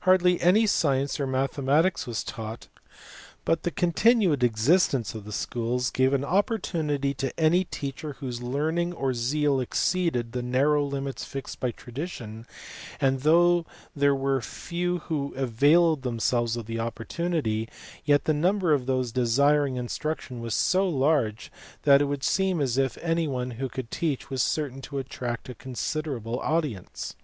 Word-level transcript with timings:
Hardly 0.00 0.40
any 0.40 0.66
science 0.66 1.20
or 1.20 1.26
mathematics 1.28 2.04
was 2.04 2.24
taught, 2.24 2.66
but 3.44 3.62
the 3.62 3.70
continued 3.70 4.42
existence 4.42 5.14
of 5.14 5.24
the 5.24 5.30
| 5.32 5.32
schools 5.46 5.90
gave 5.90 6.12
an 6.12 6.24
opportunity 6.24 7.14
to 7.14 7.32
any 7.38 7.62
teacher 7.62 8.14
whose 8.14 8.42
learning 8.42 8.92
or 8.92 9.14
zeal 9.14 9.60
exceeded 9.60 10.32
the 10.32 10.42
narrow 10.42 10.84
limits 10.84 11.24
fixed 11.24 11.60
by 11.60 11.70
tradition; 11.70 12.44
and 13.00 13.20
though 13.20 13.64
there 13.94 14.16
were 14.16 14.38
but 14.38 14.44
few 14.46 14.98
who 14.98 15.32
availed 15.36 16.02
themselves 16.02 16.56
of 16.56 16.66
the 16.66 16.78
oppor 16.78 17.06
tunity, 17.06 17.68
yet 18.04 18.24
the 18.24 18.34
number 18.34 18.72
of 18.72 18.86
those 18.86 19.12
desiring 19.12 19.76
instruction 19.76 20.40
was 20.40 20.56
so 20.56 20.88
large 20.88 21.52
that 21.84 22.00
it 22.02 22.06
would 22.06 22.24
seem 22.24 22.60
as 22.60 22.76
if 22.78 22.98
any 22.98 23.28
one 23.28 23.52
who 23.52 23.68
could 23.68 23.92
teach 23.92 24.28
was 24.28 24.42
certain 24.42 24.80
to 24.82 24.98
attract 24.98 25.48
a 25.48 25.54
considerable 25.54 26.40
audience. 26.40 27.14